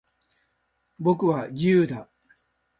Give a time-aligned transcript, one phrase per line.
[0.97, 2.09] 僕は、自由だ。